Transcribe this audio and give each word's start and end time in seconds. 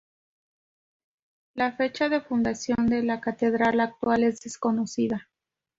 La 1.53 1.73
fecha 1.73 2.09
de 2.09 2.21
fundación 2.21 2.87
de 2.87 3.03
la 3.03 3.21
catedral 3.21 3.79
actual 3.79 4.23
es 4.23 4.39
desconocida. 4.41 5.29